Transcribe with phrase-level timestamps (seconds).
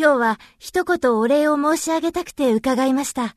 [0.00, 3.36] 今日は一言お礼を申し上げたくて伺いました。